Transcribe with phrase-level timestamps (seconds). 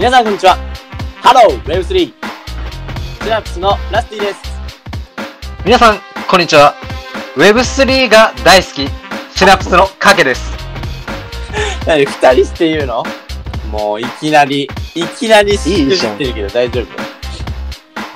[0.00, 0.56] 皆さんこんにちは。
[1.20, 2.10] Hello Web3!
[3.22, 4.40] シナプスのラスティです。
[5.62, 6.74] 皆さん、こんにちは。
[7.36, 8.88] Web3 が大好き、
[9.36, 10.56] シナプスのカケです。
[11.86, 13.04] 何二人して言うの？
[13.70, 15.86] もういきなり、いきなり知っ
[16.16, 16.86] てるけど大丈夫？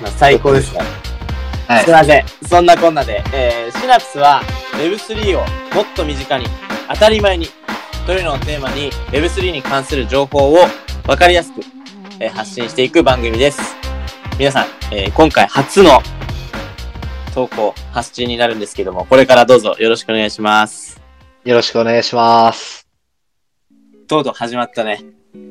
[0.01, 0.79] まあ最高ですか
[1.67, 1.75] ら。
[1.75, 2.25] はすいません。
[2.49, 4.41] そんなこんなで、えー、シナプスは
[4.79, 6.47] Web3 をもっと身近に、
[6.91, 7.47] 当たり前に、
[8.07, 10.67] というのをテーマに Web3 に関する情報を
[11.07, 11.61] わかりやすく、
[12.19, 13.75] えー発信していく番組です。
[14.39, 16.01] 皆さん、えー今回初の
[17.33, 21.01] 投稿、発信になるんですけども、これからどうぞよろしくお願いします。
[21.43, 22.87] よろしくお願いします。
[24.07, 25.03] とうとう始まったね、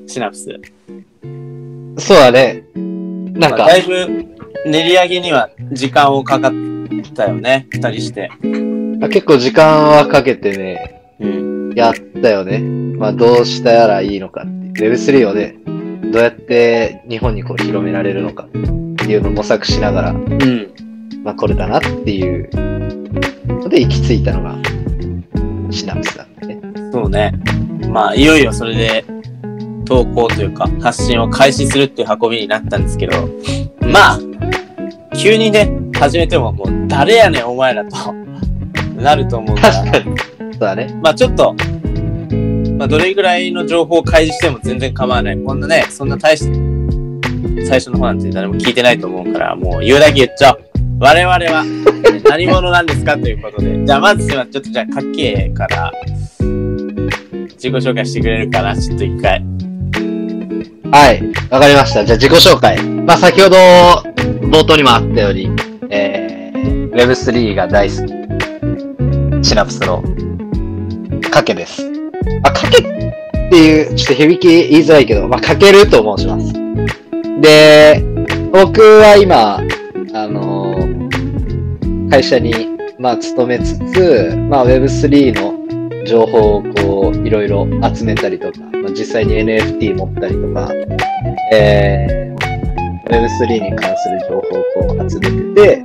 [0.07, 0.61] シナプス。
[1.99, 2.65] そうだね。
[2.75, 4.07] なんかまあだ、いぶ
[4.67, 6.53] 練り上げには時間をかかっ
[7.15, 8.31] たよね、二人して。
[9.11, 11.75] 結構時間はかけてね、うん。
[11.75, 12.61] やったよね。
[12.61, 14.93] まあ、どうしたらいいのかっていう。
[14.93, 15.57] Web3 をね、
[16.13, 18.59] どうやって日本にこう広められるのかって
[19.05, 20.75] いうのを模索しながら、うん。
[21.23, 22.49] まあ、これだなっていう
[23.47, 24.57] ので行き着いたのが、
[25.71, 26.61] シナプスなんだね。
[26.93, 27.33] そうね。
[27.89, 29.05] まあ、いよいよそれで、
[29.87, 33.29] 投稿というか、発信を開始するっていう運びになったんですけど、
[33.81, 34.19] まあ、
[35.17, 38.13] 急にね、始めてももう、誰やねん、お前らと、
[38.97, 40.19] なると思うから、確かに。
[40.53, 41.01] そうだね。
[41.03, 41.55] まあちょっと、
[42.85, 45.39] まあどれぐらいの情報を開示しても全然構わない。
[45.39, 50.65] こんなね、そんな大して、最初の方なんて誰も聞いてないと思うから、もう言うだけ言っちゃおう。
[51.01, 51.65] 我々は
[52.29, 53.87] 何者なんですかということで。
[53.87, 55.93] じゃあまずすいませんちょっとじゃあ、かっけーから、
[57.55, 59.43] 自己紹介してくれるかなちょっと一回。
[60.93, 61.23] はい。
[61.49, 62.05] わかりました。
[62.05, 62.83] じゃあ自己紹介。
[62.83, 63.57] まあ先ほど
[64.47, 65.49] 冒頭にもあったように、
[65.89, 68.05] えー、Web3 が大好
[69.41, 69.49] き。
[69.49, 70.05] シナプスの
[71.31, 71.94] かけです。
[72.43, 76.53] まあ、かけっていう、ちょっと響き言いづらいけど、まあ、かけると申します。
[77.41, 78.03] で、
[78.53, 79.61] 僕は今、
[80.15, 80.65] あのー
[82.15, 82.55] 会社に、
[82.97, 90.71] まあ、勤めつつ、まあ、Web3 の情報をこう、いろいろ集めたりとか、まあ、実際に NFT 持ったりとか、
[91.53, 95.85] えー、Web3 に関する情報をこう集めて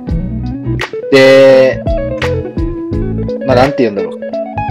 [1.10, 1.82] で、
[3.44, 4.19] まあなんて言うんだろう。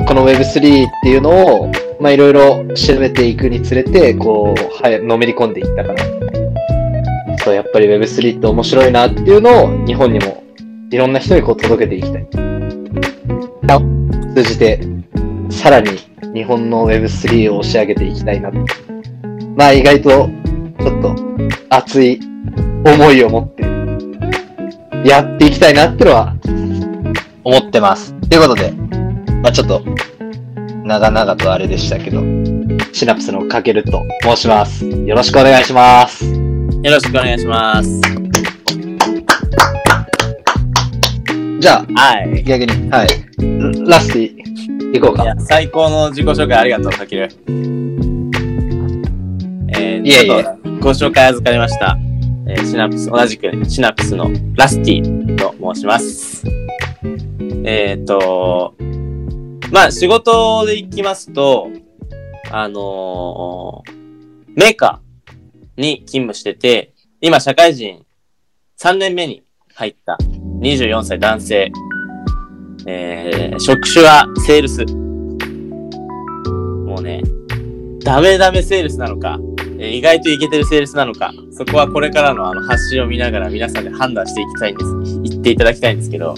[0.09, 6.03] この Web3 っていうのを、まあいろいろ調べていくにつれて、こう、はい、のめり込んでいったから。
[7.44, 10.44] そう、やっぱり Web3 って面白いなっていうのを日本にも
[10.90, 12.28] いろんな人にこう届けていきたい。
[14.36, 14.81] 通じて、
[15.52, 15.92] さらに
[16.34, 18.59] 日本の Web3 を押し上げていきたいなって
[19.56, 21.16] まあ意外と、ちょっと
[21.70, 22.20] 熱い
[22.84, 26.36] 思いを持って、やっていきたいなってのは、
[27.44, 28.16] 思ってます。
[28.28, 28.72] ということで、
[29.44, 29.99] まあちょっと、
[30.90, 32.24] 長々とあれでしたけど、
[32.94, 34.84] シナプスのかけると申します。
[34.88, 36.26] よろしくお願いします。
[36.26, 36.32] よ
[36.84, 38.02] ろしくお願いします。
[41.60, 42.44] じゃあ、はい。
[42.44, 43.08] 逆に、はい。
[43.86, 45.24] ララスティ、行こうか。
[45.26, 47.30] いや、最高の自己紹介ありがとう、かける。
[49.68, 50.44] えー、いえいえ
[50.82, 52.00] ご紹介預かりました。
[52.48, 56.44] えーシナプス、同じくシナプスのラスティと申します。
[57.64, 58.74] えっ、と、
[59.72, 61.69] まあ、仕事で行きますと、
[62.52, 64.00] あのー
[64.56, 68.06] メーカーに勤務してて、今社会人
[68.78, 69.44] 3年目に
[69.74, 70.18] 入った
[70.59, 71.72] 24歳男性。
[72.85, 74.85] えー、職種はセールス。
[76.85, 77.22] もうね、
[78.03, 79.40] ダメダメセールスなのか、
[79.79, 85.22] え意外といけてるセールスなのか、そこはこれからのあの発信を見ながら皆さんで判断していきたいんです。
[85.22, 86.35] 言っていただきたいんですけど、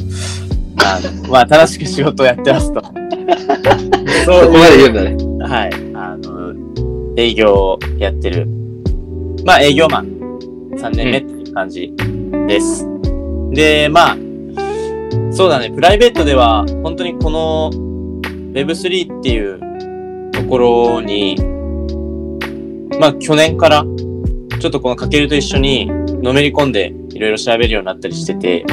[0.84, 2.82] あの、まあ、正しく仕事をやってますと。
[4.26, 5.16] そそこまで言うんだね。
[5.48, 5.72] はい。
[5.96, 8.48] あの、営業をやってる。
[9.46, 10.08] まあ、営業マン
[10.76, 11.94] 3年目っていう感じ
[12.48, 12.86] です。
[13.52, 14.18] で、まあ、
[15.32, 17.72] そうだね、プライベートでは、本当にこの
[18.54, 21.36] Web3 っていうところに、
[23.00, 23.86] まあ、去年から、
[24.60, 28.66] ちょっとこのかけると一緒にのめり込んでいろいろ調べるようになったりしてて、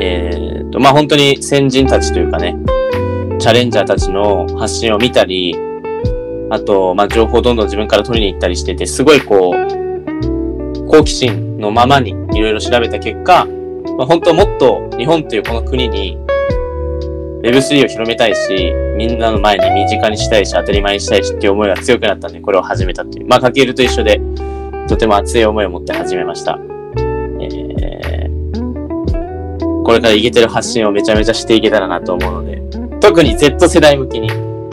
[0.00, 2.56] えーと、まあ、本当に先人たちというかね、
[3.38, 5.56] チャレンジャーたちの発信を見たり、
[6.50, 13.46] あと、まあ、情報をどんどん自分から取りに行ったりしてて、すごいこう、好奇心のままにいろいろ調べた結果、
[13.96, 16.18] まあ、本当もっと日本というこの国に
[17.42, 23.26] Web3 を広めたいし、みんなの前に身近にしたいし、当たり前にしたいしっていう思いが強くなったんで、これを始めたという。
[23.26, 24.20] まあ、かけると一緒で、
[24.88, 26.58] とても熱い思いを持って始めました。
[29.88, 32.60] これからいけてる発信をめちゃめちゃしていけたらなと思うので、
[33.00, 34.30] 特に Z 世代向けに、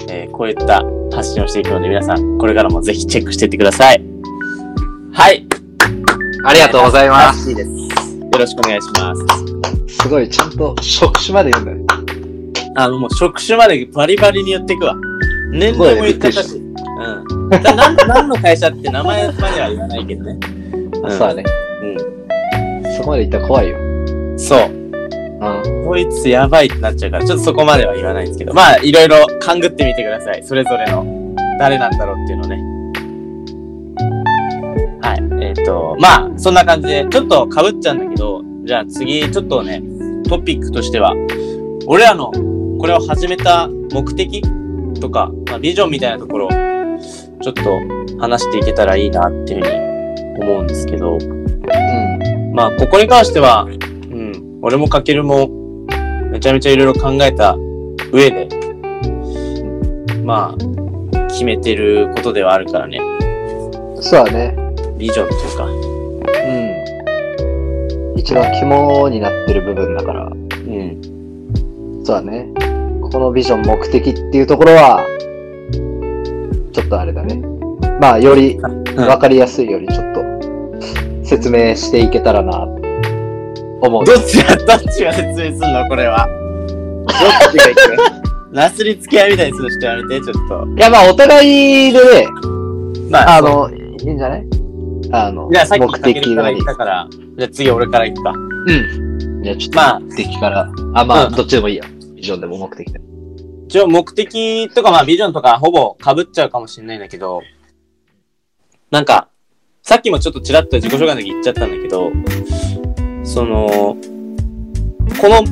[0.10, 4.04] えーこういった発信をしていくので、皆さん、これからもぜひチェックしていってください。
[5.14, 5.48] はい。
[6.44, 7.50] ありがとうございます。
[7.50, 7.70] いいです。
[7.70, 9.16] よろしくお願いしま
[9.88, 10.02] す。
[10.02, 12.04] すごい、ちゃんと職種まで読んだね。
[12.76, 14.98] あの、もう職種までバリバリに言っていくわ。
[15.54, 16.58] 年齢も言っちゃったし。
[16.58, 17.50] うん。
[17.50, 20.38] だなん何の会社って名前までは言わないけどね。
[21.02, 21.46] う んそうだね。
[22.98, 23.78] そこまで言ったら怖いよ。
[23.78, 24.38] うん。
[24.38, 24.75] そう。
[25.86, 30.44] こいつやばいってなっちゃうから、ちょっとそこまでは言わないんですけど、まあ、いろいろ勘ぐってみてください。
[30.44, 32.76] それぞれの、誰なんだろうっていうのね。
[35.02, 35.46] はい。
[35.46, 39.84] えっ、と、まあ、そんな感じで、ちょっと被っちゃうんだけど、じゃあ次、ちょっとね、
[40.28, 41.14] トピックとしては、
[41.86, 42.31] 俺らの、
[42.80, 44.42] これを始めた目的
[45.00, 47.64] とか、まあ、ビジョンみたいなところを、ちょっと
[48.20, 55.50] 話していけたらいいなっていうふうに思うんですけど、うんまあ、ここに関しては、うん、俺もかけるも、
[56.36, 57.56] めちゃめちゃいろいろ考えた
[58.12, 58.50] 上で、
[60.22, 64.04] まあ、決めてることではあるからね、うん。
[64.04, 64.54] そうだね。
[64.98, 65.66] ビジョンというか、
[68.12, 68.20] うん。
[68.20, 70.26] 一番肝になってる部分だから。
[70.26, 72.50] うん、そうだね。
[73.02, 75.06] このビジョン目的っていうところは、
[76.74, 77.42] ちょっとあれだね。
[78.02, 78.60] まあ、より
[78.98, 80.22] わかりやすいよりちょっと
[81.24, 82.68] 説明していけたらな、
[83.88, 84.06] 思う。
[84.06, 85.88] どっちが、どっちが説明するの？
[85.88, 86.28] これは。
[87.08, 87.80] どっちがいく
[88.56, 90.68] なすりつけ合いみたいにするのちょっとやめて、ちょっと。
[90.78, 92.28] いや、まあ、お互いでね、
[93.10, 94.44] まあ、あの、いいんじゃない？
[95.12, 98.32] あの、じゃあさっき目的なり言ったから、じゃあ次俺から言くか。
[98.32, 99.44] うん。
[99.44, 100.70] いや、ちょっと、まあ目的から。
[100.94, 101.84] あ、まあ、うんどっちでもいいや。
[102.16, 103.06] ビジョンでも目的でも。
[103.68, 107.42] 一応目的とかまあビジョンとかほぼ被っちゃうかもしれないんだけど、
[108.90, 109.28] なんか、
[109.84, 112.12] さっきもちょっとちらっと自己紹介の時言っちゃったんだけど、
[113.25, 113.98] その、
[115.19, 115.44] この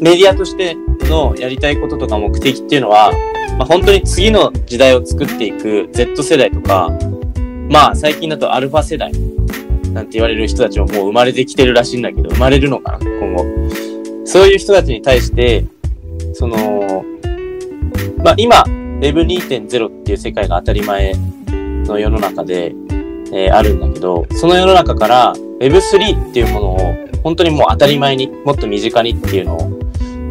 [0.00, 0.76] メディアとして
[1.08, 3.12] のやりたいこととか目的っていうのは、
[3.56, 6.90] まあ本当に次の時代を作っていく Z 世代とか、
[7.70, 9.12] まあ最近だとアルファ世代
[9.92, 13.44] なんて言われる人たちももう生まれてきてるらしいんだけど、生まれるのかな今後。
[14.26, 15.64] そういう人たちに対して、
[16.32, 17.04] その、
[18.18, 18.64] まあ今、
[19.00, 21.14] Web2.0 っていう世界が当たり前
[21.86, 22.74] の世の中で、
[23.32, 26.78] えーあるんだけど、その世の中から Web3 っていうものを
[27.22, 29.70] 本当にもう当たり前にもっと身近にっていうのを、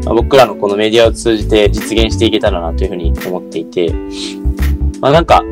[0.06, 3.92] ま僕らのこのメディアを通じて実現していけたらなというふうに思っていて、
[5.02, 5.44] まあなんか、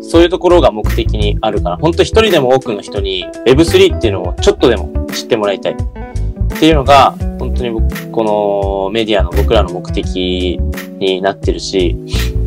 [0.00, 5.72] そういうところが目的にあるから、本当一人でも多くの人に Web3 っていうのをちょっとでも知ってもらいたい。
[5.72, 10.58] っていうのが、本当に僕、このメディアの僕らの目的
[10.98, 11.96] になってるし、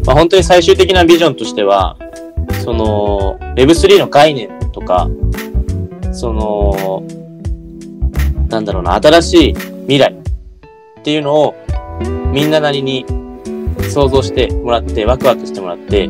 [0.06, 1.98] まあ、本当に最終的なビジョンとしては、
[2.64, 5.08] その Web3 の概念とか、
[6.12, 7.04] その、
[8.50, 9.54] なんだろうな、新しい
[9.84, 10.14] 未来
[11.00, 11.56] っていうのを
[12.32, 13.06] みんななりに
[13.90, 16.10] 想像してもらって、ワクワクしてもらって、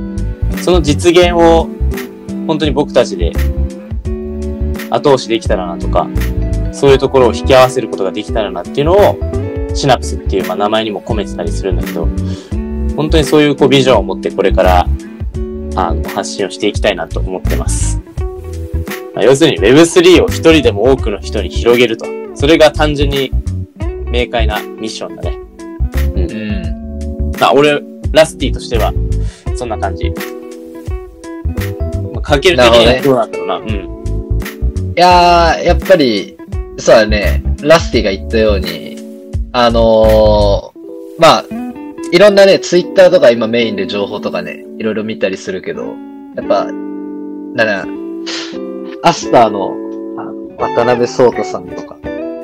[0.64, 1.68] その実現を
[2.48, 3.32] 本当に僕たちで
[4.90, 6.08] 後押しできたらなとか、
[6.72, 9.18] そういうところを引き合わせることができたらなっていうのを、
[9.74, 12.08] シナプスっていう、ま、名前にも込めてたりするんだけど、
[12.96, 14.88] 本当にそういうこうビジョンを持ってこれから、
[15.76, 18.02] あの、発信をしていきたいなと思ってます。
[19.16, 22.06] まあ、要するに Web3 を一人でも多くの人に広げると。
[22.36, 23.32] それが単純に
[24.12, 25.38] 明快なミッションだね。
[26.16, 27.32] うん。
[27.40, 28.94] まあ、俺、ラスティとしては、
[29.56, 30.10] そんな感じ。
[32.14, 33.56] まあ、かける的にはどうなんだろうな。
[33.58, 33.68] うん。
[33.68, 36.38] いやー、やっぱり、
[36.78, 38.98] そうだね、ラスティが言ったように、
[39.52, 41.46] あのー、まあ、
[42.12, 45.96] いろんなね、ツイッターとか今メインで情報とかね、いろいろ見たりするけど、
[46.36, 47.86] やっぱ、なんだ
[49.04, 49.76] アスターの
[50.18, 51.98] あの渡辺聡太さんとか、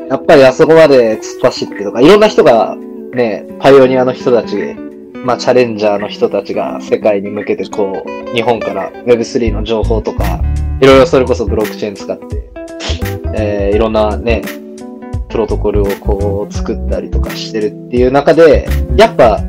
[0.10, 2.76] やっぱりあそこまで突っ走ってとか、いろんな人が
[3.14, 4.76] ね、パイオニアの人たち、
[5.14, 10.42] まあチャレンジャーの人たちが世界に向けてこう、日本から Web3 の情報とか、
[10.82, 12.52] いろいろそれこそブロックチェーン使って、
[13.36, 14.42] えー、いろんなね、
[15.30, 19.40] プロトコルをこう作ったりとかしてるっていう中で、やっぱ、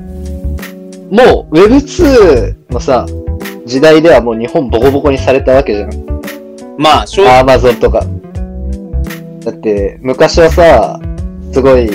[1.11, 3.07] もう Web2 のさ、
[3.65, 6.18] 時代ではもう日本ボコボコにされたわけじゃん。
[6.79, 8.07] まあ、正アマゾンとか。
[9.45, 11.01] だって、昔はさ、
[11.53, 11.91] すごい、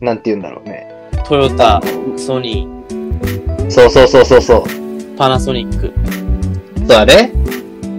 [0.00, 0.86] なんて言うんだろうね。
[1.24, 1.82] トヨタ、
[2.16, 2.68] ソニ
[3.68, 4.62] そうそうそうそうそう。
[4.62, 5.92] ー、パナソニック。
[6.78, 7.32] そうだね。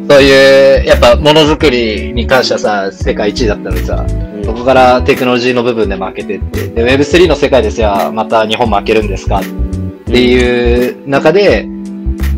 [0.09, 9.43] そういう、やっぱものづくりに関してはさ、世界一位だったのにさ、うんそこからテクノロジーの部分で負けてって、で、Web3 の世界ですよ、また日本負けるんですかっ
[10.05, 11.67] ていう中で、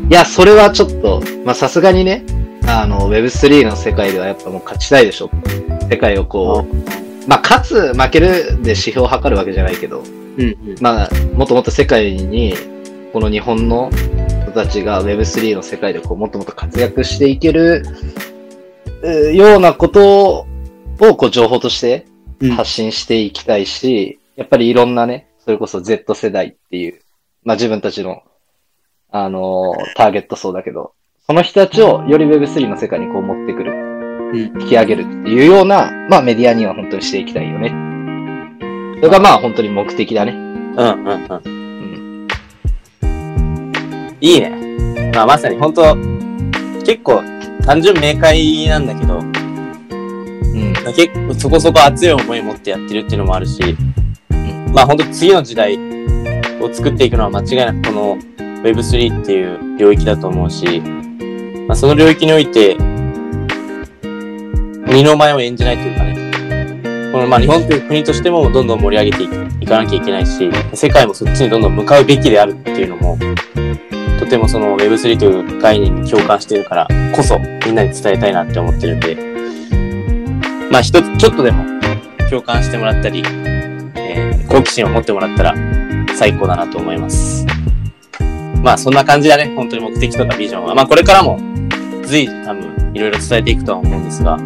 [0.09, 2.25] いや、それはちょっと、まあさすがにね、
[2.81, 5.29] あの、Web3 の世界ではやっぱもう勝ちたいでしょ。
[5.89, 10.03] 世界をこう、まあ勝つ、負けるで指標を測るわけじゃないけど、う
[10.37, 10.57] んうん。
[10.81, 12.55] まあ、もっともっと世界に、
[13.11, 13.91] この日本の
[14.53, 17.83] たちが Web3 の世界でこうもっともっと活躍していける
[19.01, 20.45] うようなこと
[20.99, 22.05] をこう情報として
[22.39, 27.01] うん発信していきたいし、やっぱりいろんなね、それこそ Z 世代っていう、
[27.43, 28.23] まあ自分たちの、
[29.11, 30.93] あのーターゲット層だけど、
[31.25, 33.93] その人たちをより Web3 の世界にこう持ってくる、うん
[34.33, 37.69] 引き上げるっていうような、まあメディアには本当にしていきたいよね。
[38.95, 40.31] それがまあ本当に目的だね。
[40.31, 42.27] うんうんうん。
[43.03, 44.17] うん。
[44.19, 45.11] いいね。
[45.13, 45.95] まあまさに本当
[46.83, 47.21] 結構
[47.63, 50.73] 単純明快なんだけど、うん。
[50.95, 55.77] 結構そこそこ熱い思い持ってやってるっていうのもあるし、んまあ本当次の時代
[56.59, 58.17] を作っていくのは間違いなくこの
[58.63, 60.81] Web3 っていう領域だと思うし、
[61.67, 62.77] まあその領域において、
[64.87, 69.27] 二の前を演じないというかね、このまあ日本という国としてもどんどん盛り上げてい
[69.61, 73.17] いかなきゃいけないし、世界もそっちにどんどん向かうべきであるっていうのも、
[74.19, 79.17] とてもその Web3 という概念に共感しているからこそみんなに伝えたいなって思ってるんで、
[80.71, 81.65] まあ一つ、ちょっとでも
[82.29, 83.23] 共感してもらったり、
[83.95, 85.55] えー好奇心を持ってもらったら
[86.15, 87.43] 最高だなと思います。
[88.61, 90.75] まあそんな感じだね、本当に目的とかビジョンは。
[90.75, 91.39] まあこれからも
[92.05, 94.37] 随時多分いろいろ伝えていくとは思うんですが、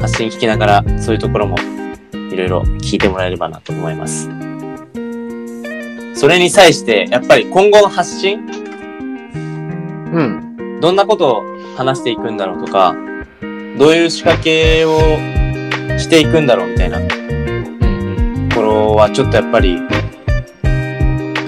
[0.00, 1.56] 発信聞きながらそういうところも
[2.12, 4.28] いろいろ聞いてもらえればなと思います。
[6.14, 8.40] それに際して、やっぱり今後の発信
[10.12, 10.78] うん。
[10.80, 11.42] どんなことを
[11.76, 12.94] 話していくんだろうとか、
[13.78, 14.98] どういう仕掛けを
[15.98, 18.48] していくんだろうみたいなとうん。
[18.54, 19.78] ころはちょっとやっぱり、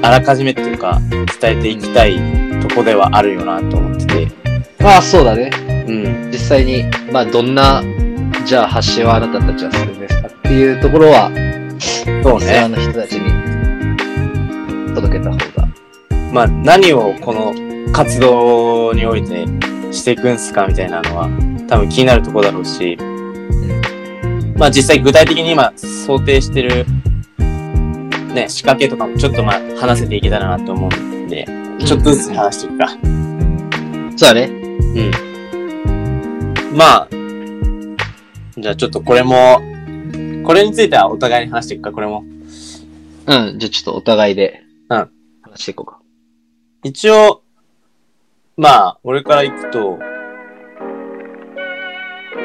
[0.03, 1.01] あらかじめっていうか、
[1.41, 2.19] 伝えていきたい
[2.61, 4.46] とこではあるよなと思ってて、
[4.87, 5.51] まあそうだね。
[5.89, 6.31] うん。
[6.31, 7.83] 実際に、まあどんな、
[8.47, 11.29] じゃあ発信をあなたたちはするんですかっていうところは、
[12.23, 12.69] そうね。
[12.69, 15.69] の人たちに届けた方が。
[16.33, 17.53] まあ何をこの
[17.93, 19.45] 活動において
[19.91, 21.29] していくんすかみたいなのは
[21.67, 22.97] 多分気になるところだろうし、
[24.57, 26.87] まあ実際具体的に今想定してる
[28.33, 31.45] ね、仕掛けとかもちょっとまあ話せていけたらなと思うんで、
[31.85, 32.89] ちょっとずつ話していくか。
[34.17, 34.56] そうだね。
[34.97, 36.77] うん。
[36.77, 37.09] まあ、
[38.57, 39.61] じゃあちょっとこれも、
[40.45, 42.25] これについてはお互いに話していくか、これも。
[43.27, 43.59] うん。
[43.59, 45.11] じゃあちょっとお互いで、うん
[45.43, 45.99] 話していこうか。
[46.83, 47.43] 一応、
[48.57, 49.99] まあ、俺から行くと、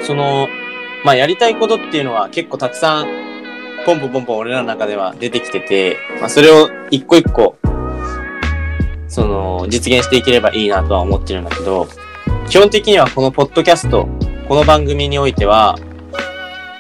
[0.01, 0.47] その、
[1.05, 3.07] まあやりたいことっていうのは結構たくさん、
[3.85, 7.55] ポンポンポンポン俺らの中では出てきてて、まあそれを一個一個、
[9.07, 11.87] その、実現していければいいなとは思ってるんだけど、
[12.51, 14.09] 基本的にはこのポッドキャスト、
[14.49, 15.79] この番組においては、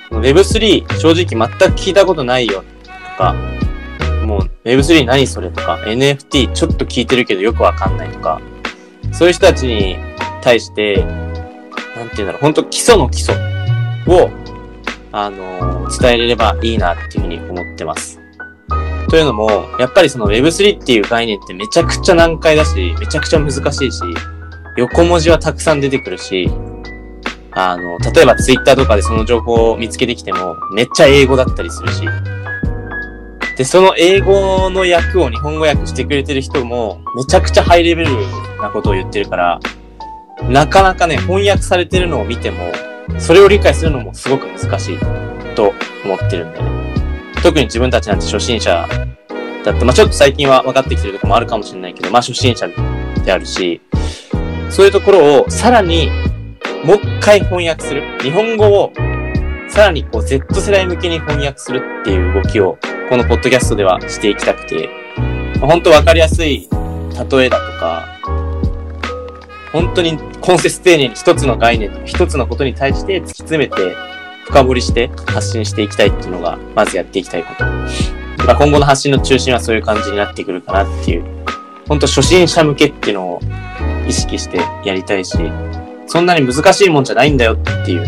[0.09, 3.33] Web3 正直全く聞いたことないよとか、
[4.25, 8.41] もう Web3 何それとか、NFT ちょっと聞いてるけどよくわかんないとか、
[9.13, 9.95] そういう人たちに
[10.41, 11.05] 対して、
[11.95, 13.33] なんていうんだろう、本当基礎の基礎
[14.07, 14.29] を、
[15.13, 18.19] あのー伝えれればいいなっていうふうに思ってます。
[19.09, 19.49] というのも、
[19.79, 24.01] やっぱりその Web3 っていう概念ってめちゃくちゃ難解だし、めちゃくちゃ難しいし、
[24.77, 26.49] 横文字はたくさん出てくるし、
[27.51, 32.03] あの、例えば Twitter とかでその情報を見つけてきても、めっちゃ英語だったりするし、
[33.57, 38.11] で、その英語の訳を日本語訳してくれてる人も、めちゃくちゃハイレベル
[38.61, 39.59] なことを言ってるから、
[40.49, 42.71] なかなかね、翻訳されてるのを見ても、
[43.19, 44.97] それを理解するのもすごく難しい
[45.55, 45.73] と
[46.05, 46.95] 思ってるんだよね。
[47.43, 48.87] 特に自分たちなんて初心者
[49.63, 52.67] だって、まあちょっと最近は分かってきてるとこもあるかもしれないけど、まあ初心者
[53.23, 53.81] であるし、
[54.71, 56.09] そういうところをさらに
[56.85, 58.03] もう一回翻訳する。
[58.21, 58.93] 日本語を
[59.69, 62.77] さらにこう Z 世代向けに翻訳するっていう動きを
[63.09, 64.89] このポッドキャストではしていきたくて、
[65.59, 66.69] 本当わかりやすい
[67.31, 68.05] 例えだとか、
[69.73, 73.75] 本当に根節丁寧に一つの概念とか一つのことに対して突き詰めて
[74.45, 77.65] 深掘りして発信していきたいっていうのがまずやっていきたいこと。
[78.45, 81.23] まあ、今後の発信の中心はそういう感じになってくるかなっていう、
[81.87, 83.41] 本当初心者向けっていうのを
[84.11, 85.37] 意識してやりたいし、
[86.05, 88.05] そんなに難しいもんじゃないんだよっていう、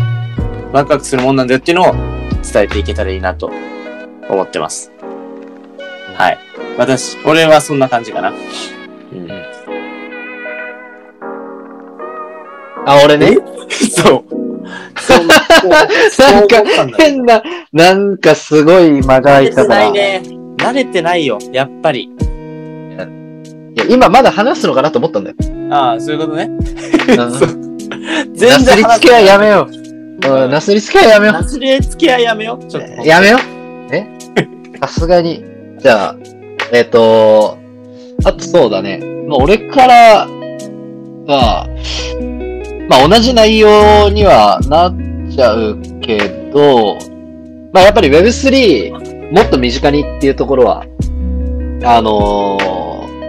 [0.70, 1.94] ワクワクするもんなんだよっていうのを
[2.42, 3.50] 伝えていけたらいいなと
[4.28, 4.92] 思ってます。
[6.14, 6.38] はい。
[6.76, 8.30] 私、俺はそんな感じかな。
[8.30, 9.28] うん。
[12.86, 13.38] あ、俺ね？
[13.72, 14.24] そう。
[14.98, 16.62] そう、なんか
[16.98, 17.42] 変な、
[17.72, 19.90] なんかすごい間が空いたから。
[19.90, 20.22] 慣れてないね。
[20.58, 22.10] 慣れてないよ、やっぱり。
[23.88, 25.36] 今まだ話すのかなと思ったんだよ。
[25.70, 26.44] ああ、そういうことね。
[26.44, 27.74] うん
[28.34, 30.48] 全なすりつけはやめよう。
[30.48, 32.66] なすりつけはやめよなすりつけはやめよう。
[32.66, 33.02] ちょっと。
[33.02, 33.06] う。
[33.06, 33.94] やめよう。
[33.94, 34.06] え？
[34.80, 35.44] さすがに。
[35.78, 36.16] じゃあ、
[36.72, 37.58] えっ、と、
[38.24, 39.00] あとそうだね。
[39.28, 40.26] まあ、俺から
[41.26, 41.68] は、
[42.88, 44.94] まあ、同じ内容にはなっ
[45.30, 46.96] ちゃうけど、
[47.72, 50.84] まあ、やっぱり Web3 もっと身近にっていうところは、
[51.84, 52.73] あのー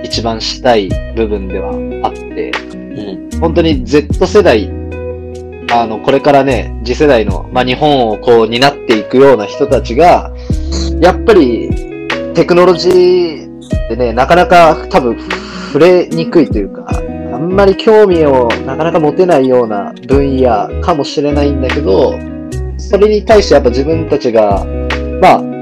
[0.05, 1.71] 一番したい部分では
[2.03, 3.39] あって、うん。
[3.39, 4.69] 本当に Z 世代、
[5.71, 10.31] あの、これからね、次世代の、まあ、日本をこう担っていくような人たちが、
[11.01, 11.69] やっぱり
[12.35, 15.17] テクノロジーでね、なかなか多分
[15.73, 16.85] 触れにくいというか、
[17.33, 22.13] あんまり興味をなかなか持てないような分野かもしれないんだけど、
[22.77, 24.63] それに対してやっぱ自分たちが、
[25.19, 25.55] まあ、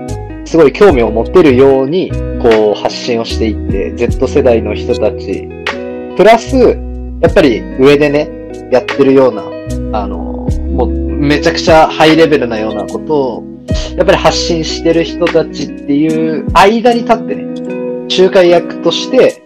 [0.46, 2.12] すごい興味を持てるように、
[2.44, 5.48] こう発信をしていって、Z 世代の人たち、
[6.18, 6.58] プラス、
[7.22, 8.30] やっぱり上でね、
[8.70, 9.44] やってるような、
[9.98, 10.18] あの、
[10.76, 13.44] もうめちゃくちゃハイレベルなようなことを、
[13.96, 17.44] やっぱり発信してる人たちっていう間に立ってね、
[18.16, 19.42] 仲介役として、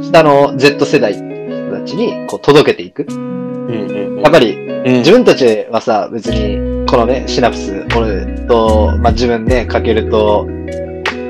[0.00, 3.06] 下の Z 世代っていう人たちにこう届けていく。
[3.10, 4.92] うんうんやっぱりうん。
[4.98, 10.46] 自分たちはさ、別に、このね、シナプス、俺と、まあ、自分ね、かけると、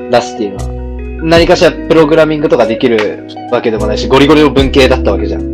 [0.09, 0.82] ラスティは、
[1.23, 5.53] 何かしらプログラミングとかできるわけでもないし、ゴリゴリの文系だったわけじゃん。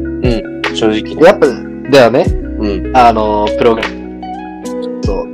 [0.75, 1.23] 正直ね。
[1.23, 1.47] やっぱ、
[1.89, 2.25] だよね、
[2.59, 2.95] うん。
[2.95, 4.21] あの、プログラム、
[5.03, 5.27] そう、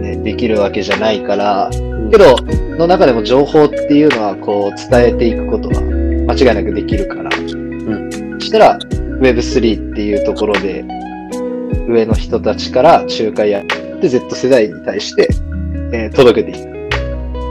[0.00, 1.70] ね、できるわけじゃないから、
[2.10, 2.36] けど、
[2.78, 5.80] の中でも情報っていうのは、こう、伝えていくことは
[6.26, 8.10] 間違いなくできるから、ん
[8.40, 8.78] そしたら、
[9.20, 10.84] Web3 っていうところで、
[11.88, 13.64] 上の人たちから仲介やっ
[14.00, 15.28] て Z 世代に対して、
[15.92, 16.75] えー届けていく。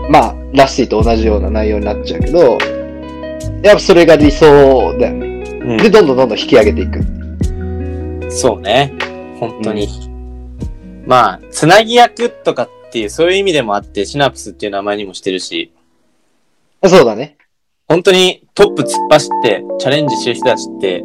[0.10, 2.58] まあ、ラスティと同じような内容になっちゃうけど、
[3.64, 5.28] やっぱそれが理想だよね。
[5.62, 8.32] うんで、どんどんどんどん引き上げていく。
[8.32, 8.94] そうね。
[9.40, 9.88] 本当に。
[11.08, 15.72] まあ、つなぎ役とかっていう、そういう意味でもあって、シナプスっていう名前にもしてるし、
[16.84, 17.38] そうだね。
[17.88, 21.04] 本当にトップ突っ走ってチャレンジしてる人たちって、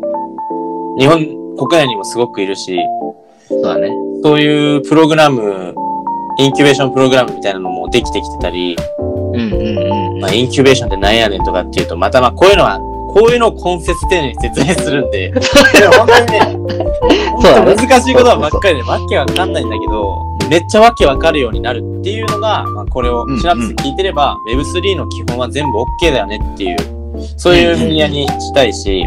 [0.98, 2.78] 日本国内にもすごくいるし、
[3.48, 3.90] そうだね。
[4.22, 5.74] そういうプログラム、
[6.38, 10.20] インキュベーションプログラムみたいなのもできてきてたり、うんうんうん。
[10.20, 12.78] まあ、インキュベーションって何やねんとかっていうと、またまあ、こういうのは、
[13.12, 15.32] こういうのを根節丁寧に説明するんで、
[15.98, 16.40] 本当にね、
[17.32, 20.16] 本当難しい言葉ばっかりで、わけわかんないんだけど、
[20.48, 26.76] めっちゃわけわかるようになるっていうのが、まあ、これをうんシナプス聞いてれば、Web3 の基本は全部 OK だよねっていう、
[27.36, 29.04] そういうメディアにしたいし、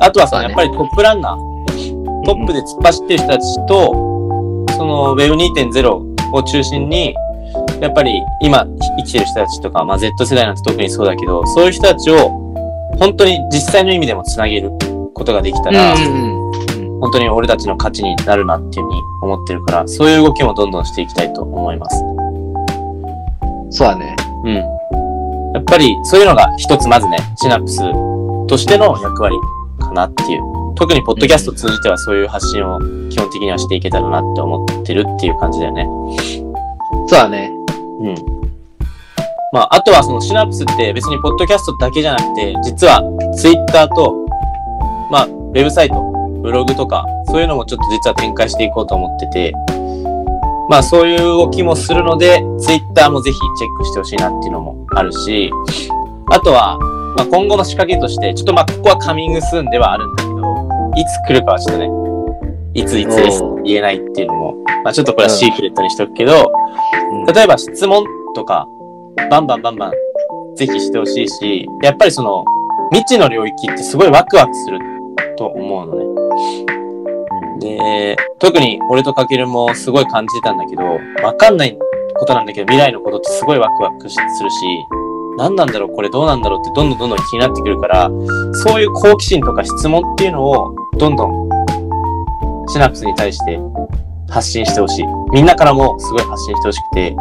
[0.00, 0.64] あとはその、そうだね。
[0.64, 3.92] やっぱりトップランナー、トップで突っ走ってる人たちと、
[4.76, 7.14] その Web2.0 を中心に、
[7.80, 8.66] やっぱり今
[8.96, 12.28] 生きてる人たちとか、まあ Z 世代なんて特にそうだけど、そういう人たちを
[12.98, 14.70] 本当に実際の意味でもつなげる
[15.14, 16.40] ことができたら、うん
[17.00, 21.96] 本当に俺たちの価値になるなっていうふうに思ってるから、そういう動きもどんどんしていきたいと思います。
[23.70, 24.14] そうだね。
[24.44, 24.54] うん。
[25.54, 27.78] やっぱりそういうのが一つまずね、シナプス
[28.46, 29.34] としての役割
[29.80, 30.49] かなっていう。
[30.80, 32.78] 特にポッドキャスト通じてはそういう発信を
[33.10, 35.86] 基本的にはしていけたらなって思ってるっていう感じだよね。
[37.06, 37.52] そうだね。
[38.00, 38.14] うん。
[39.52, 43.02] まあ、あとはそのシナプスって別にポッドキャストだけじゃなくて、実は
[43.36, 44.26] ツイッターと、
[45.10, 46.00] まあ、ウェブサイト、
[46.40, 49.52] ブログとか、そういうのもちょっと実は展開していこうと思ってて、
[50.70, 55.50] まあそういう動きもするので、ツイッターもぜひチェックしてほしいなっていうのもあるし、
[56.30, 56.78] あとは、
[57.18, 60.59] まあ今後の仕掛けとして、ちょっとまあここはカミングスーンではあるんだけど、
[60.96, 61.88] いつ来るかはちょっとね、
[62.74, 66.52] いついつです言えないっていうのも、まあちょっとこれはシークレットにしとくけど、
[67.32, 68.66] 例えば質問とか、
[69.30, 69.92] バンバンバンバン、
[70.56, 72.44] ぜひしてほしいし、やっぱりその、
[72.92, 74.78] 未知の領域ってすごいワクワクする
[75.36, 76.04] と思うのね。
[77.60, 80.82] で、特に俺とかけるもすごい感じてたんだけど、
[81.22, 81.78] わかんない
[82.18, 84.56] ことなんだけど、未来のことってすごいワクワクしするし、
[85.38, 88.10] 何なんだろうこれどうなんだろうってどんどんどんどん気になってくるから、
[88.64, 91.48] そういう好奇心とか質問っていうのを、どんどん、
[92.68, 93.58] シナプスに対して
[94.28, 95.04] 発信してほしい。
[95.32, 97.16] みんなからもすごい発信してほしくて、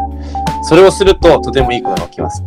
[0.64, 2.44] それをするととてもいいことが起きます。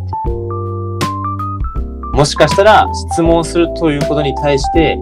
[2.13, 4.97] もしかしたら質問するということに対して、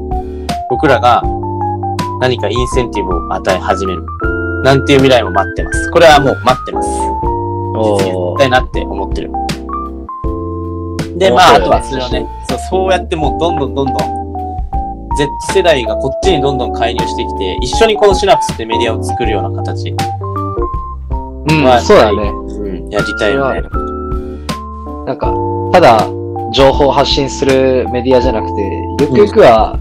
[0.69, 1.21] 僕らが
[2.21, 4.05] 何かインセンティブを与え始める。
[4.63, 5.91] なんていう未来も待ってます。
[5.91, 6.89] これはもう待ってます。
[7.73, 9.31] 実現したいなって思ってる。
[11.17, 13.97] で、まあ、あとはそれをね、そう、そうやってもうどんどんどんどん、
[15.17, 22.29] Z 世代がこっちにどんどん介入してきて、一緒にこのシナプスってメディアを作るような形うん、はそうだね。
[22.29, 23.61] うん、やりたいよね。
[25.05, 25.33] なんか、
[25.73, 26.07] ただ、
[26.53, 29.79] 情報を発信するメディアじゃなくて、よくよくは、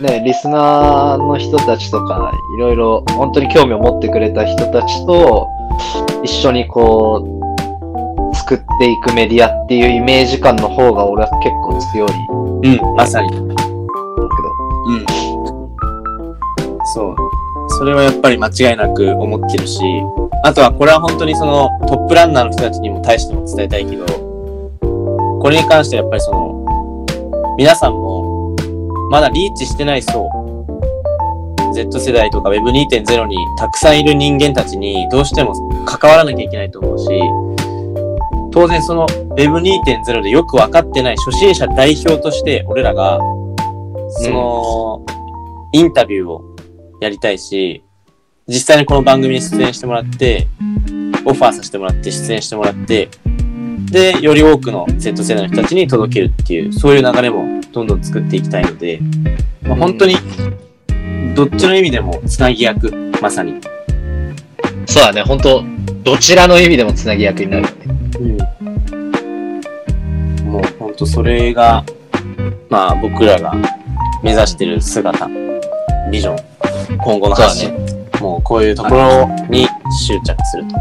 [0.00, 5.48] ね、リスナーの人たちとか、いろいろ本当に興味を持ってくれた人たちと、
[6.22, 7.24] 一緒にこ
[8.32, 13.49] う、作っていくメディアっていうイメージ感の方が俺は結構強いうん、まさに。
[14.90, 15.06] うん。
[16.94, 17.16] そう。
[17.78, 19.80] それはやっぱり間違いなく思ってるし、
[20.42, 24.04] あとはこれは本当にそのトップランナーの人たちにも対しても伝えたいけど、
[25.40, 27.06] これに関してはやっぱりその、
[27.56, 28.56] 皆さんも
[29.10, 30.28] まだリーチしてない層、
[31.72, 35.54] Z 世代とか Web2.0 にたくさんいる人間たちにどうしても
[35.86, 37.06] 関わらなきゃいけないと思うし、
[38.52, 43.20] 当然その Web2.0 でよく分かってない初心者代表として俺らが、
[44.22, 45.06] その、
[45.72, 46.56] インタビューを
[47.00, 47.82] やりたいし、
[48.46, 50.46] 実際にこの番組に出演してもらって、
[51.24, 53.08] オファーさせてもらって出演してもらって、
[53.90, 59.00] で、より多くの Z 世代の人たちに届けるっていう、そういう流れもどんどん作っていきたいので、
[59.62, 60.16] まあ、本当に、
[61.34, 63.54] どっちの意味でもつなぎ役、まさに。
[64.84, 65.64] そうだね、本当
[66.02, 68.50] どちらの意味でもつなぎ役になるよね。
[70.44, 71.84] もう本当それが、
[72.68, 73.54] まあ僕らが
[74.22, 75.28] 目指してる姿、
[76.10, 76.38] ビジョン、
[76.98, 77.72] 今後の発信、
[78.20, 79.66] もうこういうところに
[80.06, 80.76] 執着すると。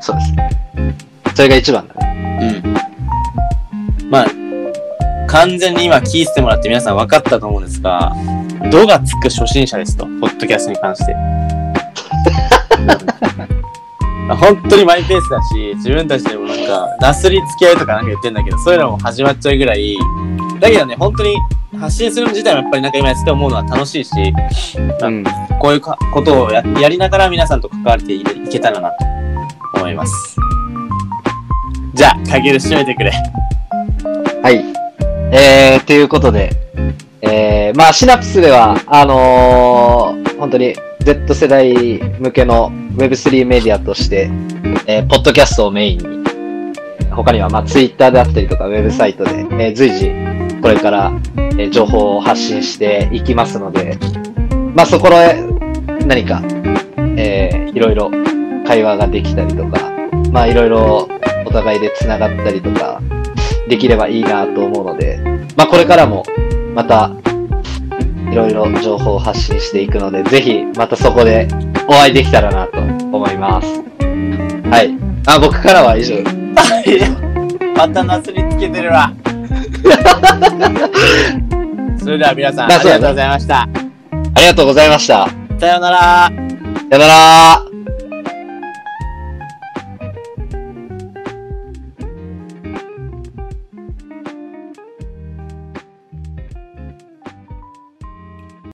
[0.00, 0.50] そうですね。
[1.34, 2.62] それが一番だね。
[2.64, 4.10] うん。
[4.10, 4.26] まあ、
[5.28, 8.12] 完全に今聞いてもらって皆さん分かったと思うんですが、
[8.70, 11.16] 度がつく初心者ですと、ポッドキャストに関して。
[14.28, 19.96] 本当にマイペースだし、自分たちでもなんか、なすりつき合いとかなんか言ってんだけど、そういうのも始まっちゃうぐらい、
[20.62, 21.36] だけどね、本当に
[21.76, 24.12] 発信するの自体もやっぱりなんか今やってて思うのは楽しいし、
[25.02, 25.24] うん。
[25.60, 28.96] こういうかことをややりながら皆さんと関わっていいけたらなと
[29.80, 30.36] 思います。
[31.94, 33.10] じゃあ、かげる締めてくれ。
[34.42, 34.64] はい。
[35.32, 36.50] えー、ということで、
[37.22, 41.72] えー、まあ、シナプスでは、あのー本当に Z 世代
[42.20, 44.30] 向けの Web3 メディアとして、
[44.86, 50.10] えー、ポッドキャストをメインに、えー他には、まあ、Twitter であったりとか、ウェブサイトで、えー随時、
[50.62, 51.12] これから、
[51.58, 53.98] え情報を発信していきますので、
[54.74, 55.42] まあ、そこへ
[56.06, 56.40] 何か、
[57.16, 58.10] えーいろいろ
[58.66, 59.90] 会話ができたりとか、
[60.30, 61.08] まあ、いろいろ
[61.46, 63.00] お互いで繋がったりとか、
[63.68, 65.18] できればいいなと思うので、
[65.56, 66.22] まあ、これからも
[66.74, 67.10] また
[68.30, 71.48] いろいろ情報を発信していくので、ぜひまたそこで
[71.88, 73.66] お会いできたらなと思います。
[74.68, 74.96] はい。
[75.26, 76.16] あ、僕からは以上。
[77.74, 79.12] またなすりつけてるわ。
[81.98, 83.62] それでは皆さん、まありがとうございました。
[83.62, 83.68] あ
[84.40, 85.28] りがとうございました。
[85.58, 85.98] さようなら。
[85.98, 86.32] さ
[86.90, 87.71] よなら